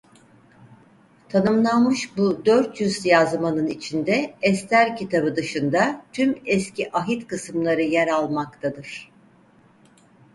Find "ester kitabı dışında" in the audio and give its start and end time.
4.41-6.01